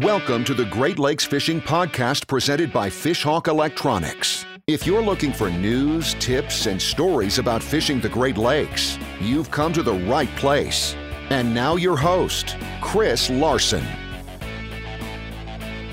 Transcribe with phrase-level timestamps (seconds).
[0.00, 4.44] Welcome to the Great Lakes Fishing Podcast presented by Fishhawk Electronics.
[4.66, 9.72] If you're looking for news, tips, and stories about fishing the Great Lakes, you've come
[9.72, 10.96] to the right place.
[11.30, 13.84] And now, your host, Chris Larson.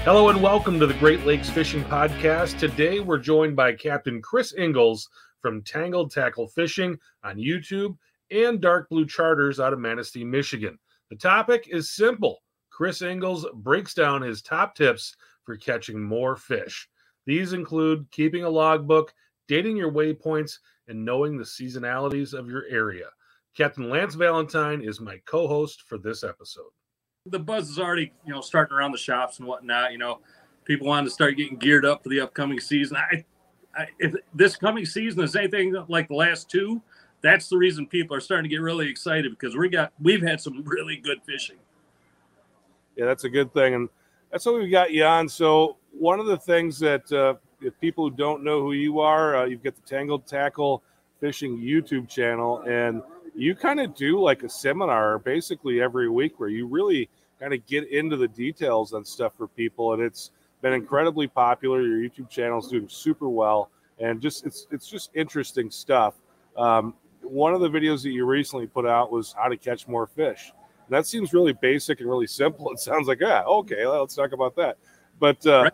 [0.03, 2.57] Hello and welcome to the Great Lakes Fishing Podcast.
[2.57, 5.07] Today we're joined by Captain Chris Ingalls
[5.41, 7.95] from Tangled Tackle Fishing on YouTube
[8.31, 10.79] and Dark Blue Charters out of Manistee, Michigan.
[11.11, 12.39] The topic is simple
[12.81, 16.89] Chris Ingalls breaks down his top tips for catching more fish.
[17.27, 19.13] These include keeping a logbook,
[19.47, 23.05] dating your waypoints, and knowing the seasonalities of your area.
[23.55, 26.71] Captain Lance Valentine is my co host for this episode.
[27.27, 29.91] The buzz is already, you know, starting around the shops and whatnot.
[29.91, 30.21] You know,
[30.65, 32.97] people wanting to start getting geared up for the upcoming season.
[32.97, 33.23] I,
[33.75, 36.81] I, if this coming season is anything like the last two,
[37.21, 40.41] that's the reason people are starting to get really excited because we got we've had
[40.41, 41.57] some really good fishing
[42.95, 43.89] yeah, that's a good thing, and
[44.31, 45.29] that's what we've got you on.
[45.29, 49.37] So one of the things that uh, if people who don't know who you are,
[49.37, 50.83] uh, you've got the Tangled Tackle
[51.19, 53.01] Fishing YouTube channel, and
[53.35, 57.65] you kind of do like a seminar basically every week where you really kind of
[57.65, 61.81] get into the details on stuff for people, and it's been incredibly popular.
[61.81, 66.15] Your YouTube channel is doing super well, and just it's it's just interesting stuff.
[66.57, 70.07] Um, one of the videos that you recently put out was how to catch more
[70.07, 70.51] fish
[70.91, 72.69] that seems really basic and really simple.
[72.71, 74.77] It sounds like, yeah, okay, let's talk about that.
[75.19, 75.73] But uh, right.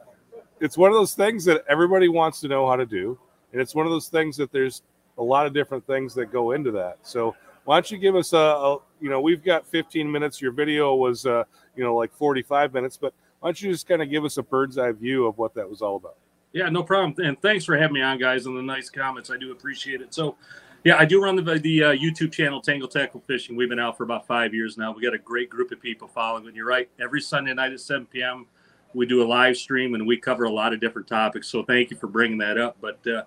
[0.59, 3.17] it's one of those things that everybody wants to know how to do.
[3.51, 4.83] And it's one of those things that there's
[5.17, 6.97] a lot of different things that go into that.
[7.01, 10.41] So why don't you give us a, a you know, we've got 15 minutes.
[10.41, 11.43] Your video was, uh,
[11.75, 14.43] you know, like 45 minutes, but why don't you just kind of give us a
[14.43, 16.15] bird's eye view of what that was all about?
[16.53, 17.13] Yeah, no problem.
[17.25, 19.29] And thanks for having me on, guys, and the nice comments.
[19.29, 20.13] I do appreciate it.
[20.13, 20.37] So,
[20.83, 23.55] yeah, I do run the the uh, YouTube channel Tangled Tackle Fishing.
[23.55, 24.93] We've been out for about five years now.
[24.93, 26.47] We got a great group of people following.
[26.47, 28.45] And you're right, every Sunday night at 7 p.m.
[28.93, 31.47] we do a live stream and we cover a lot of different topics.
[31.47, 32.77] So thank you for bringing that up.
[32.79, 33.23] But uh,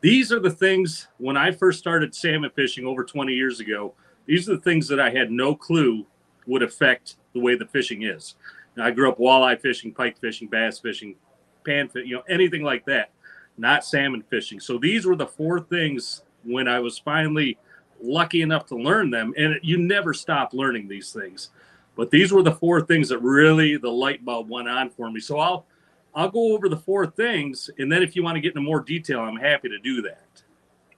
[0.00, 3.94] these are the things when I first started salmon fishing over 20 years ago.
[4.26, 6.06] These are the things that I had no clue
[6.46, 8.36] would affect the way the fishing is.
[8.76, 11.16] Now, I grew up walleye fishing, pike fishing, bass fishing,
[11.64, 13.10] pan you know, anything like that,
[13.58, 14.60] not salmon fishing.
[14.60, 17.58] So these were the four things when I was finally
[18.02, 19.34] lucky enough to learn them.
[19.36, 21.50] And you never stop learning these things.
[21.96, 25.20] But these were the four things that really the light bulb went on for me.
[25.20, 25.66] So I'll
[26.14, 28.80] I'll go over the four things, and then if you want to get into more
[28.80, 30.42] detail, I'm happy to do that.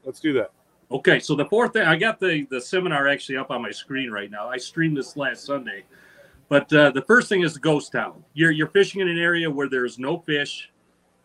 [0.04, 0.52] Let's do that.
[0.90, 4.10] Okay, so the fourth thing I got the the seminar actually up on my screen
[4.10, 4.48] right now.
[4.48, 5.84] I streamed this last Sunday,
[6.48, 8.22] but uh, the first thing is ghost town.
[8.34, 10.70] You're you're fishing in an area where there's no fish,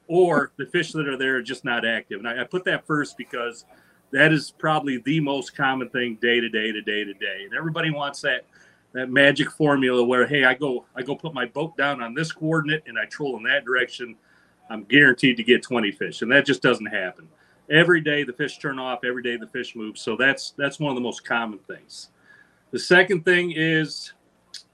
[0.07, 2.19] or the fish that are there are just not active.
[2.19, 3.65] And I, I put that first because
[4.11, 7.43] that is probably the most common thing day to day to day to day.
[7.43, 8.45] And everybody wants that
[8.93, 12.31] that magic formula where hey, I go I go put my boat down on this
[12.31, 14.15] coordinate and I troll in that direction.
[14.69, 17.27] I'm guaranteed to get 20 fish, and that just doesn't happen.
[17.69, 19.03] Every day the fish turn off.
[19.03, 19.97] Every day the fish move.
[19.97, 22.09] So that's that's one of the most common things.
[22.71, 24.13] The second thing is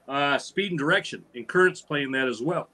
[0.08, 2.68] uh, speed and direction, and currents playing that as well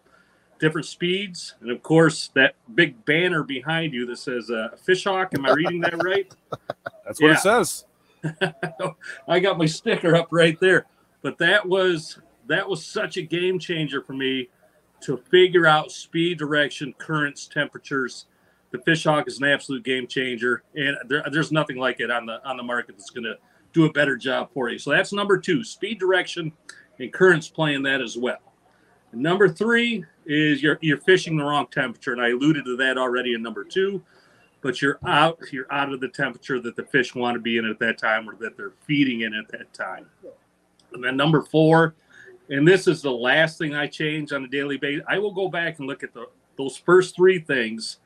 [0.61, 5.47] different speeds, and of course that big banner behind you that says uh, "Fishhawk." Am
[5.47, 6.33] I reading that right?
[7.05, 7.85] That's what it says.
[9.29, 10.87] I got my sticker up right there.
[11.23, 14.49] But that was that was such a game changer for me
[15.03, 18.27] to figure out speed, direction, currents, temperatures.
[18.71, 22.47] The Fishhawk is an absolute game changer, and there, there's nothing like it on the
[22.49, 23.37] on the market that's going to
[23.73, 24.79] do a better job for you.
[24.79, 26.53] So that's number two: speed, direction,
[26.99, 28.39] and currents playing that as well.
[29.13, 33.35] Number three is you're you're fishing the wrong temperature, and I alluded to that already
[33.35, 34.03] in number two.
[34.63, 37.65] But you're out you're out of the temperature that the fish want to be in
[37.67, 40.07] at that time, or that they're feeding in at that time.
[40.93, 41.95] And then number four,
[42.51, 45.05] and this is the last thing I change on a daily basis.
[45.09, 46.27] I will go back and look at the
[46.57, 47.99] those first three things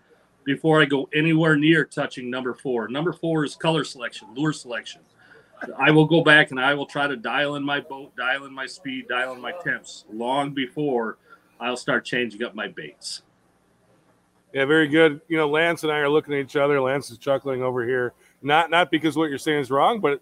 [0.44, 2.88] before I go anywhere near touching number four.
[2.88, 5.00] Number four is color selection, lure selection.
[5.78, 8.54] I will go back and I will try to dial in my boat, dial in
[8.54, 11.18] my speed, dial in my temps long before
[11.60, 13.22] I'll start changing up my baits.
[14.52, 15.20] Yeah, very good.
[15.28, 16.80] You know, Lance and I are looking at each other.
[16.80, 18.12] Lance is chuckling over here,
[18.42, 20.20] not not because what you're saying is wrong, but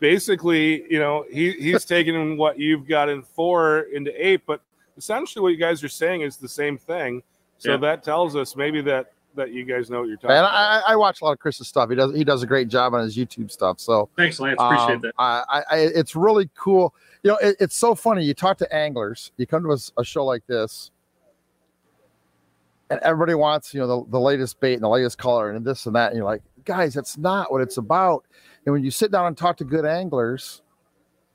[0.00, 4.62] basically, you know, he he's taking what you've got in four into eight, but
[4.96, 7.22] essentially what you guys are saying is the same thing.
[7.58, 7.76] So yeah.
[7.78, 10.30] that tells us maybe that that you guys know what you're talking.
[10.30, 10.54] About.
[10.54, 11.90] And I, I, watch a lot of Chris's stuff.
[11.90, 13.80] He does he does a great job on his YouTube stuff.
[13.80, 14.56] So thanks, Lance.
[14.58, 15.12] Appreciate um, that.
[15.18, 16.94] I, I, it's really cool.
[17.22, 18.24] You know, it, it's so funny.
[18.24, 19.32] You talk to anglers.
[19.36, 20.90] You come to a, a, show like this,
[22.90, 25.86] and everybody wants you know the, the latest bait and the latest color and this
[25.86, 26.08] and that.
[26.08, 28.24] And you're like, guys, that's not what it's about.
[28.66, 30.62] And when you sit down and talk to good anglers,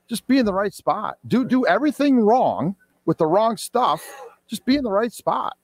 [0.08, 1.18] just be in the right spot.
[1.28, 2.76] Do do everything wrong
[3.06, 4.06] with the wrong stuff
[4.54, 5.58] just be in the right spot.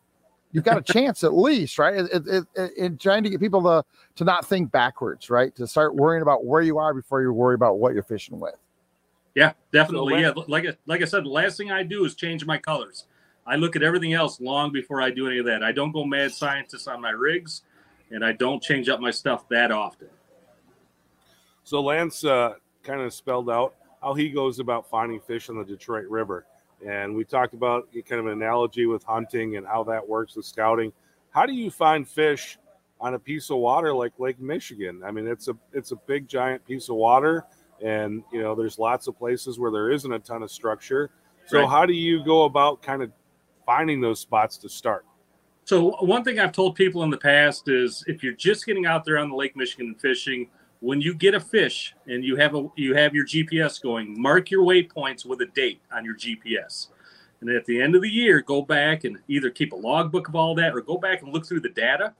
[0.51, 1.95] You've got a chance at least, right?
[1.95, 3.85] It, it, it, in trying to get people to
[4.15, 5.55] to not think backwards, right?
[5.55, 8.55] To start worrying about where you are before you worry about what you're fishing with.
[9.35, 10.21] Yeah, definitely.
[10.21, 13.05] yeah, like I, like I said, the last thing I do is change my colors.
[13.45, 15.63] I look at everything else long before I do any of that.
[15.63, 17.61] I don't go mad scientist on my rigs,
[18.11, 20.09] and I don't change up my stuff that often.
[21.63, 25.63] So Lance uh, kind of spelled out how he goes about finding fish on the
[25.63, 26.45] Detroit River,
[26.85, 30.45] and we talked about kind of an analogy with hunting and how that works with
[30.45, 30.93] scouting.
[31.31, 32.57] How do you find fish
[33.01, 35.01] on a piece of water like Lake Michigan?
[35.05, 37.45] I mean, it's a it's a big giant piece of water
[37.81, 41.09] and you know there's lots of places where there isn't a ton of structure
[41.45, 41.69] so right.
[41.69, 43.11] how do you go about kind of
[43.65, 45.05] finding those spots to start
[45.63, 49.05] so one thing i've told people in the past is if you're just getting out
[49.05, 50.47] there on the lake michigan and fishing
[50.81, 54.49] when you get a fish and you have a you have your gps going mark
[54.49, 56.87] your waypoints with a date on your gps
[57.41, 60.35] and at the end of the year go back and either keep a logbook of
[60.35, 62.13] all that or go back and look through the data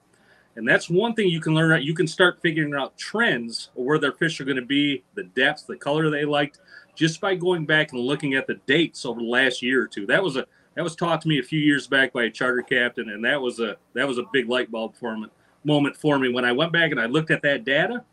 [0.55, 1.81] and that's one thing you can learn.
[1.81, 5.23] You can start figuring out trends or where their fish are going to be, the
[5.23, 6.59] depth, the color they liked,
[6.95, 10.05] just by going back and looking at the dates over the last year or two.
[10.05, 10.45] That was a
[10.75, 13.41] that was taught to me a few years back by a charter captain, and that
[13.41, 15.27] was a that was a big light bulb for me,
[15.63, 18.03] moment for me when I went back and I looked at that data,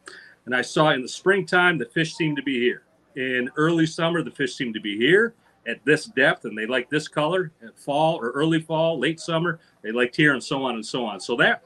[0.47, 2.83] and I saw in the springtime the fish seemed to be here.
[3.17, 5.35] In early summer, the fish seemed to be here
[5.67, 7.53] at this depth, and they like this color.
[7.63, 11.05] At fall or early fall, late summer, they liked here, and so on and so
[11.05, 11.21] on.
[11.21, 11.63] So that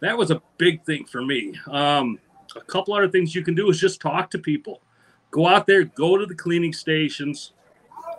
[0.00, 1.58] that was a big thing for me.
[1.68, 2.18] Um,
[2.56, 4.80] a couple other things you can do is just talk to people.
[5.30, 7.52] Go out there, go to the cleaning stations,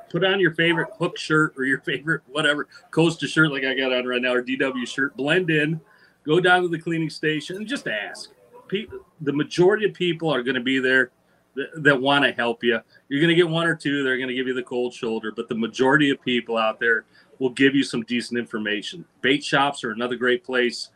[0.09, 3.93] put on your favorite hook shirt or your favorite whatever Costa shirt like I got
[3.93, 5.15] on right now or DW shirt.
[5.15, 5.79] Blend in,
[6.25, 8.31] go down to the cleaning station and just ask.
[8.69, 11.11] The majority of people are going to be there
[11.55, 12.79] that, that want to help you.
[13.09, 14.03] You're going to get one or two.
[14.03, 17.05] They're going to give you the cold shoulder, but the majority of people out there
[17.39, 19.05] will give you some decent information.
[19.21, 20.89] Bait shops are another great place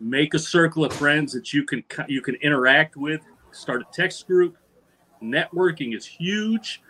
[0.00, 3.20] make a circle of friends that you can you can interact with
[3.50, 4.56] start a text group
[5.22, 6.80] networking is huge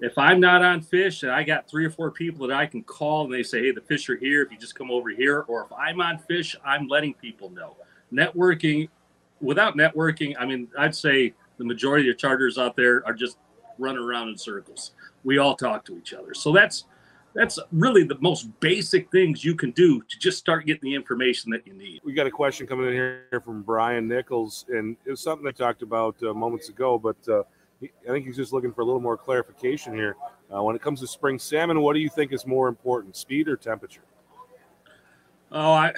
[0.00, 2.82] if i'm not on fish and i got three or four people that i can
[2.82, 5.40] call and they say hey the fish are here if you just come over here
[5.48, 7.76] or if i'm on fish i'm letting people know
[8.12, 8.88] networking
[9.40, 13.38] without networking i mean i'd say the majority of charters out there are just
[13.78, 14.92] running around in circles
[15.24, 16.84] we all talk to each other so that's
[17.34, 21.50] that's really the most basic things you can do to just start getting the information
[21.52, 22.00] that you need.
[22.04, 25.52] We got a question coming in here from Brian Nichols, and it was something I
[25.52, 27.44] talked about uh, moments ago, but uh,
[27.80, 30.16] he, I think he's just looking for a little more clarification here.
[30.52, 33.48] Uh, when it comes to spring salmon, what do you think is more important, speed
[33.48, 34.02] or temperature?
[35.52, 35.92] Oh, I,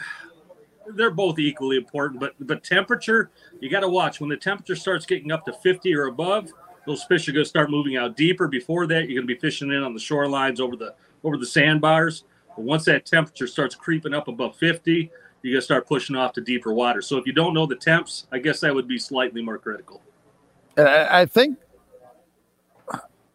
[0.94, 3.30] they're both equally important, but but temperature
[3.60, 6.50] you got to watch when the temperature starts getting up to 50 or above.
[6.86, 8.48] Those fish are going to start moving out deeper.
[8.48, 10.94] Before that, you're going to be fishing in on the shorelines over the
[11.24, 12.24] over the sandbars.
[12.56, 15.10] But once that temperature starts creeping up above 50,
[15.42, 17.00] you're going to start pushing off to deeper water.
[17.00, 20.02] So if you don't know the temps, I guess that would be slightly more critical.
[20.76, 21.58] And I think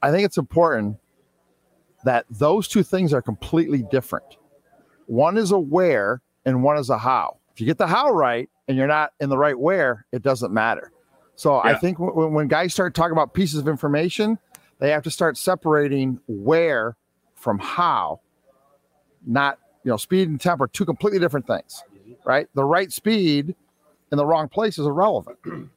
[0.01, 0.97] I think it's important
[2.03, 4.37] that those two things are completely different.
[5.07, 7.36] One is a where and one is a how.
[7.57, 10.53] If you get the how right and you're not in the right where, it doesn't
[10.53, 10.91] matter.
[11.35, 11.71] So yeah.
[11.71, 14.37] I think w- when guys start talking about pieces of information,
[14.77, 16.95] they have to start separating where
[17.33, 18.19] from how,
[19.25, 21.81] not you know, speed and tempo are two completely different things,
[22.27, 22.47] right?
[22.53, 23.55] The right speed
[24.11, 25.39] in the wrong place is irrelevant.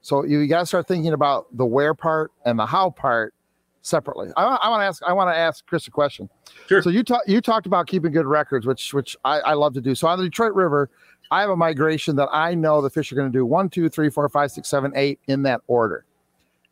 [0.00, 3.34] so you, you got to start thinking about the where part and the how part
[3.82, 4.30] separately.
[4.36, 5.02] I, I want to ask.
[5.04, 6.28] I want to ask Chris a question.
[6.66, 6.82] Sure.
[6.82, 9.80] So you talked you talked about keeping good records, which which I, I love to
[9.80, 9.94] do.
[9.94, 10.90] So on the Detroit River,
[11.30, 13.88] I have a migration that I know the fish are going to do one, two,
[13.88, 16.04] three, four, five, six, seven, eight in that order.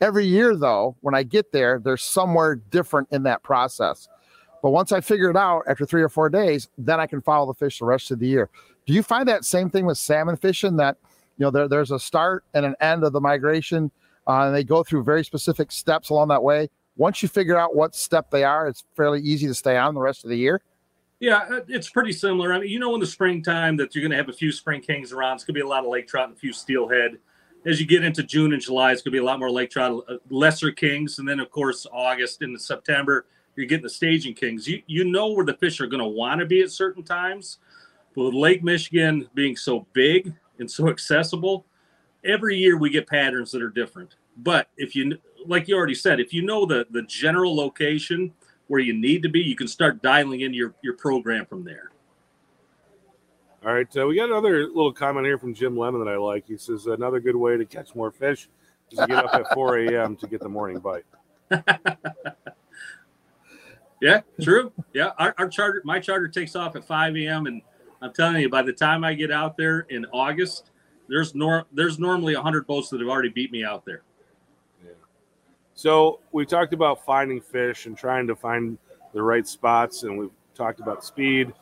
[0.00, 4.08] Every year, though, when I get there, they're somewhere different in that process.
[4.62, 7.46] But once I figure it out after three or four days, then I can follow
[7.46, 8.50] the fish the rest of the year.
[8.86, 10.96] Do you find that same thing with salmon fishing that
[11.36, 13.90] you know there, there's a start and an end of the migration,
[14.26, 16.68] uh, and they go through very specific steps along that way?
[16.96, 20.00] Once you figure out what step they are, it's fairly easy to stay on the
[20.00, 20.60] rest of the year.
[21.20, 22.52] Yeah, uh, it's pretty similar.
[22.52, 24.80] I mean, you know, in the springtime that you're going to have a few spring
[24.80, 25.36] kings around.
[25.36, 27.18] It's going to be a lot of lake trout and a few steelhead.
[27.66, 29.70] As you get into June and July, it's going to be a lot more lake
[29.70, 33.26] trout, uh, lesser kings, and then of course August and September
[33.58, 34.68] you're getting the staging kings.
[34.68, 37.58] You you know where the fish are going to want to be at certain times.
[38.14, 41.66] But with Lake Michigan being so big and so accessible,
[42.24, 44.14] every year we get patterns that are different.
[44.38, 48.32] But if you like you already said, if you know the the general location
[48.68, 51.90] where you need to be, you can start dialing in your your program from there.
[53.66, 56.46] All right, uh, we got another little comment here from Jim Lemon that I like.
[56.46, 58.48] He says another good way to catch more fish
[58.92, 60.16] is to get up at 4 a.m.
[60.16, 61.04] to get the morning bite.
[64.00, 64.72] Yeah, true.
[64.92, 67.46] Yeah, our, our charter, my charter takes off at 5 a.m.
[67.46, 67.62] and
[68.00, 70.70] I'm telling you, by the time I get out there in August,
[71.08, 74.02] there's nor there's normally 100 boats that have already beat me out there.
[75.78, 78.76] So we talked about finding fish and trying to find
[79.12, 81.52] the right spots, and we've talked about speed.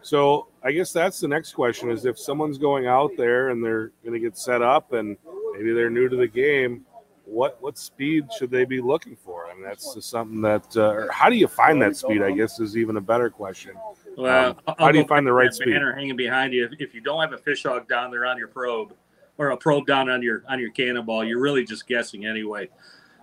[0.00, 3.92] So I guess that's the next question: is if someone's going out there and they're
[4.02, 5.18] going to get set up, and
[5.52, 6.86] maybe they're new to the game,
[7.26, 9.44] what what speed should they be looking for?
[9.50, 10.74] I mean, that's just something that.
[10.74, 12.22] Uh, or how do you find that speed?
[12.22, 13.72] I guess is even a better question.
[14.16, 15.74] Well, um, how do you find the right speed?
[15.74, 16.64] Banner hanging behind you.
[16.64, 18.94] If, if you don't have a Fishhawk down there on your probe,
[19.36, 22.70] or a probe down on your on your cannonball, you're really just guessing anyway.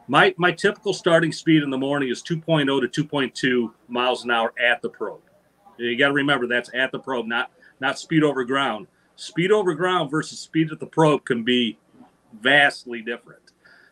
[0.08, 4.54] My my typical starting speed in the morning is 2.0 to 2.2 miles an hour
[4.60, 5.22] at the probe.
[5.78, 8.88] You got to remember that's at the probe, not not speed over ground.
[9.16, 11.78] Speed over ground versus speed at the probe can be
[12.40, 13.42] vastly different.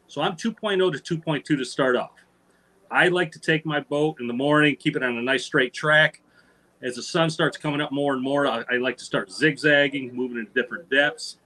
[0.07, 2.11] So I'm 2.0 to 2.2 to start off.
[2.91, 5.73] I like to take my boat in the morning, keep it on a nice straight
[5.73, 6.21] track,
[6.83, 10.13] as the sun starts coming up more and more, I, I like to start zigzagging,
[10.13, 11.37] moving into different depths,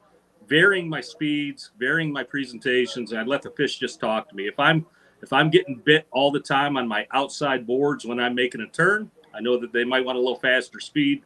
[0.48, 4.48] varying my speeds, varying my presentations, and I let the fish just talk to me.
[4.48, 4.86] If I'm
[5.22, 8.68] if I'm getting bit all the time on my outside boards when I'm making a
[8.68, 11.24] turn, I know that they might want a little faster speed.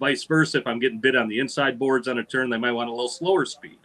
[0.00, 2.72] Vice versa, if I'm getting bit on the inside boards on a turn, they might
[2.72, 3.78] want a little slower speed.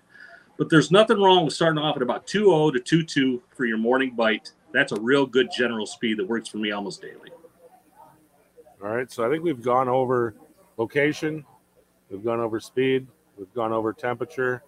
[0.57, 4.15] But there's nothing wrong with starting off at about 2.0 to 2.2 for your morning
[4.15, 4.51] bite.
[4.71, 7.31] That's a real good general speed that works for me almost daily.
[8.81, 9.11] All right.
[9.11, 10.35] So I think we've gone over
[10.77, 11.45] location,
[12.09, 14.63] we've gone over speed, we've gone over temperature.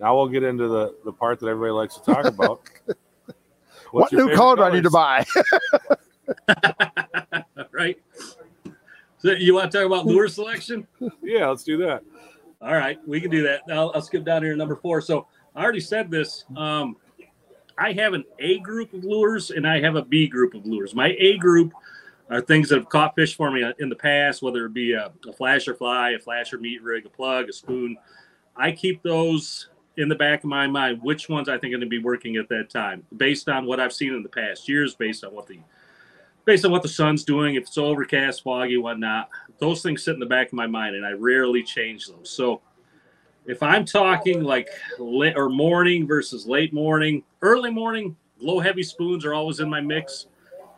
[0.00, 2.62] Now we'll get into the, the part that everybody likes to talk about.
[3.92, 5.24] what new color do I need to buy?
[7.72, 8.00] right.
[9.18, 10.86] So you want to talk about lure selection?
[11.22, 12.02] Yeah, let's do that.
[12.60, 13.62] All right, we can do that.
[13.70, 15.00] I'll, I'll skip down here to number four.
[15.00, 16.44] So I already said this.
[16.56, 16.96] Um,
[17.76, 20.94] I have an A group of lures and I have a B group of lures.
[20.94, 21.72] My A group
[22.30, 25.12] are things that have caught fish for me in the past, whether it be a,
[25.28, 27.96] a flasher fly, a flasher meat rig, a plug, a spoon.
[28.56, 31.80] I keep those in the back of my mind, which ones I think are going
[31.80, 34.94] to be working at that time, based on what I've seen in the past years,
[34.94, 35.58] based on what the
[36.44, 39.30] based on what the sun's doing, if it's overcast, foggy, whatnot.
[39.58, 42.24] Those things sit in the back of my mind, and I rarely change them.
[42.24, 42.60] So
[43.46, 49.24] if I'm talking like late or morning versus late morning, early morning, low heavy spoons
[49.24, 50.26] are always in my mix.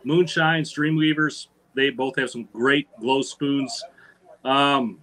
[0.05, 3.83] Moonshines, Dreamweavers, they both have some great glow spoons.
[4.45, 4.99] Um,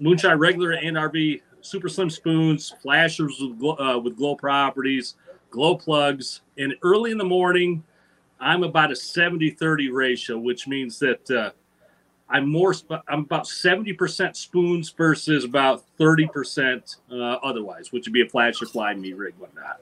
[0.00, 5.14] Moonshine regular and RV super slim spoons, flashers with glow, uh, with glow properties,
[5.50, 6.42] glow plugs.
[6.58, 7.82] And early in the morning,
[8.38, 11.50] I'm about a 70 30 ratio, which means that uh,
[12.28, 12.74] I'm more,
[13.08, 18.94] I'm about 70% spoons versus about 30% uh, otherwise, which would be a flasher fly,
[18.94, 19.80] meat rig, whatnot.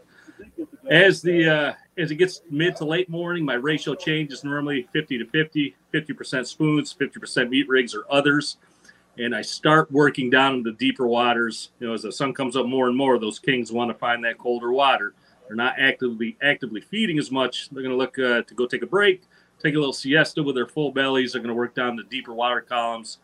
[0.90, 5.18] As the uh, as it gets mid to late morning, my ratio changes normally 50
[5.18, 8.56] to 50, 50% spoons, 50% meat rigs or others.
[9.18, 11.70] And I start working down into deeper waters.
[11.80, 14.24] You know, as the sun comes up more and more, those kings want to find
[14.24, 15.14] that colder water.
[15.46, 17.68] They're not actively actively feeding as much.
[17.70, 19.22] They're going to look uh, to go take a break,
[19.62, 21.32] take a little siesta with their full bellies.
[21.32, 23.18] They're going to work down the deeper water columns.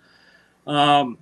[0.67, 1.17] Um,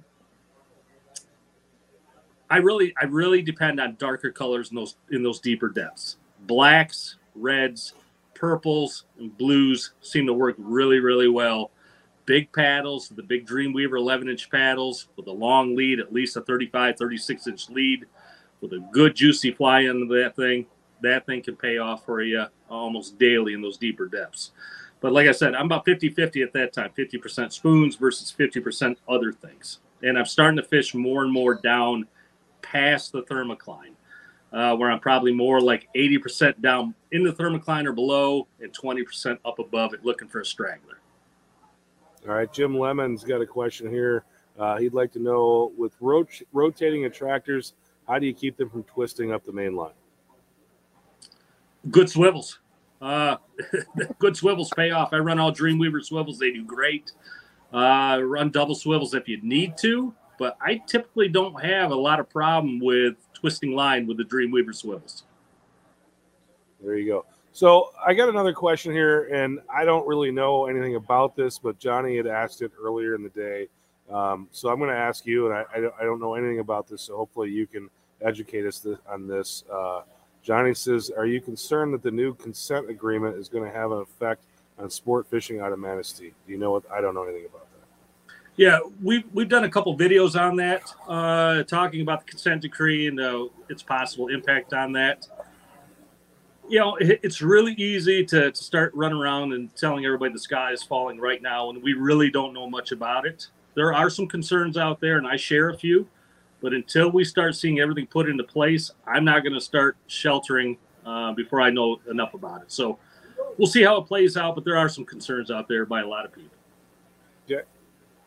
[2.51, 6.17] I really, I really depend on darker colors in those in those deeper depths.
[6.47, 7.95] Blacks, reds,
[8.35, 11.71] purples, and blues seem to work really, really well.
[12.27, 16.41] Big paddles, the big Dreamweaver 11 inch paddles with a long lead, at least a
[16.43, 18.07] 35, 36 inch lead,
[18.61, 20.67] with a good juicy fly into that thing.
[21.03, 24.51] That thing can pay off for you almost daily in those deeper depths.
[25.01, 28.97] But like I said, I'm about 50 50 at that time 50% spoons versus 50%
[29.09, 29.81] other things.
[30.03, 32.07] And I'm starting to fish more and more down
[32.63, 33.95] past the thermocline,
[34.53, 39.39] uh, where I'm probably more like 80% down in the thermocline or below and 20%
[39.45, 40.99] up above it looking for a straggler.
[42.27, 44.25] All right, Jim Lemon's got a question here.
[44.59, 47.75] Uh, he'd like to know with rot- rotating attractors,
[48.09, 49.93] how do you keep them from twisting up the main line?
[51.91, 52.59] Good swivels.
[53.01, 53.37] Uh,
[54.19, 55.13] good swivels pay off.
[55.13, 56.39] I run all Dreamweaver swivels.
[56.39, 57.13] They do great.
[57.73, 62.21] Uh, run double swivels if you need to but I typically don't have a lot
[62.21, 65.25] of problem with twisting line with the Dreamweaver swivels.
[66.83, 67.27] There you go.
[67.57, 71.79] So I got another question here, and I don't really know anything about this, but
[71.79, 73.69] Johnny had asked it earlier in the day.
[74.13, 75.65] Um, so I'm going to ask you, and I,
[75.99, 77.89] I, don't know anything about this, so hopefully you can
[78.21, 79.65] educate us on this.
[79.73, 80.03] Uh,
[80.43, 84.03] Johnny says, "Are you concerned that the new consent agreement is going to have an
[84.03, 84.43] effect
[84.79, 86.83] on sport fishing out of Manistee?" Do you know what?
[86.93, 87.67] I don't know anything about.
[87.71, 88.35] That.
[88.57, 93.07] Yeah, we've we've done a couple videos on that, uh, talking about the consent decree
[93.07, 95.27] and uh, its possible impact on that.
[96.69, 100.73] You know, it's really easy to, to start running around and telling everybody the sky
[100.73, 103.49] is falling right now, and we really don't know much about it.
[103.75, 106.09] There are some concerns out there, and I share a few.
[106.63, 110.79] But until we start seeing everything put into place, I'm not going to start sheltering
[111.05, 112.73] uh, before I know enough about it.
[112.73, 112.99] So
[113.59, 114.55] we'll see how it plays out.
[114.55, 116.57] But there are some concerns out there by a lot of people.
[117.47, 117.61] Yeah.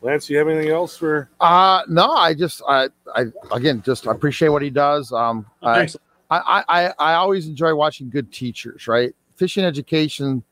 [0.01, 1.29] Lance, you have anything else for?
[1.41, 5.11] Uh no, I just I I again just appreciate what he does.
[5.11, 5.89] Um, I,
[6.29, 8.87] I, I I always enjoy watching good teachers.
[8.87, 10.43] Right, fishing education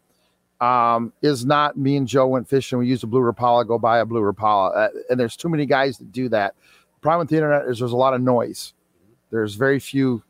[0.60, 2.79] um, is not me and Joe went fishing.
[2.79, 5.65] We used a blue Rapala, go buy a blue Rapala, uh, and there's too many
[5.65, 6.55] guys that do that
[6.96, 8.74] The problem with the internet is there's a lot of noise.
[9.29, 10.24] There's very few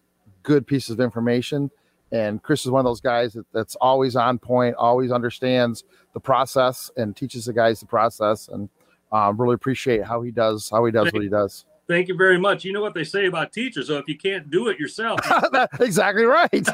[0.44, 1.72] good pieces of information.
[2.12, 6.20] And Chris is one of those guys that, that's always on point, always understands the
[6.20, 8.48] process and teaches the guys the process.
[8.48, 8.70] And
[9.12, 11.66] um, really appreciate how he does how he does what he does.
[11.88, 12.66] Thank you very much.
[12.66, 15.80] You know what they say about teachers, so if you can't do it yourself, That's
[15.80, 16.50] exactly right.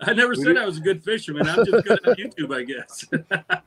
[0.00, 1.46] I never said I was a good fisherman.
[1.46, 3.04] I'm just good at YouTube, I guess.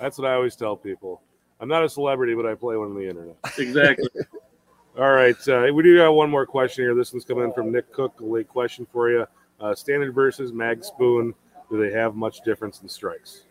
[0.00, 1.22] That's what I always tell people.
[1.60, 3.36] I'm not a celebrity, but I play one on the internet.
[3.58, 4.08] Exactly.
[4.98, 5.36] All right.
[5.48, 6.94] Uh, we do have one more question here.
[6.94, 8.20] This one's coming in from Nick Cook.
[8.20, 9.26] A late question for you.
[9.60, 11.34] Uh, standard versus mag spoon.
[11.70, 13.44] Do they have much difference in strikes?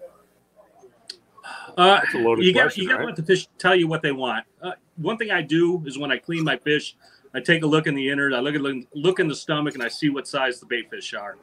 [1.77, 2.01] Uh,
[2.37, 4.45] you got you got to let the fish tell you what they want.
[4.61, 6.95] Uh, one thing I do is when I clean my fish,
[7.33, 8.35] I take a look in the innard.
[8.35, 8.61] I look at
[8.95, 11.37] look in the stomach, and I see what size the bait fish are.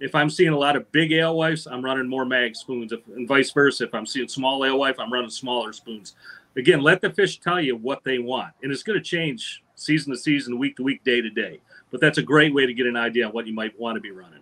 [0.00, 3.28] If I'm seeing a lot of big alewives, I'm running more mag spoons, if, and
[3.28, 3.84] vice versa.
[3.84, 6.14] If I'm seeing small alewife, I'm running smaller spoons.
[6.56, 10.12] Again, let the fish tell you what they want, and it's going to change season
[10.12, 11.60] to season, week to week, day to day.
[11.90, 14.00] But that's a great way to get an idea on what you might want to
[14.00, 14.40] be running.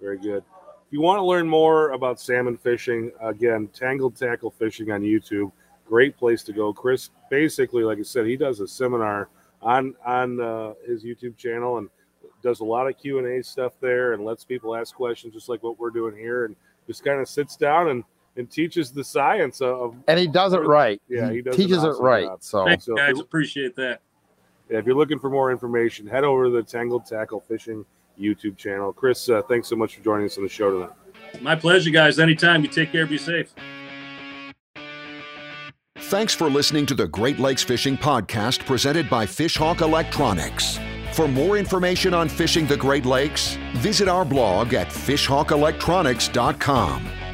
[0.00, 0.44] Very good.
[0.86, 5.50] If you want to learn more about salmon fishing, again, Tangled Tackle Fishing on YouTube,
[5.84, 6.72] great place to go.
[6.72, 9.28] Chris, basically, like I said, he does a seminar
[9.62, 11.88] on on uh, his YouTube channel, and
[12.42, 15.48] does a lot of Q and A stuff there and lets people ask questions just
[15.48, 16.54] like what we're doing here and
[16.86, 18.04] just kind of sits down and
[18.36, 21.02] and teaches the science of and he does it right.
[21.08, 22.26] Yeah, he, he teaches awesome it right.
[22.26, 22.42] Job.
[22.42, 24.00] So, Thanks, so guys, appreciate that.
[24.70, 27.84] Yeah, if you're looking for more information, head over to the Tangled Tackle Fishing
[28.18, 28.92] YouTube channel.
[28.92, 30.90] Chris, uh, thanks so much for joining us on the show tonight.
[31.42, 32.18] My pleasure, guys.
[32.18, 32.62] Anytime.
[32.62, 33.06] You take care.
[33.06, 33.52] Be safe.
[35.98, 40.78] Thanks for listening to the Great Lakes Fishing Podcast presented by Fishhawk Electronics.
[41.12, 47.25] For more information on fishing the Great Lakes, visit our blog at fishhawkelectronics.com.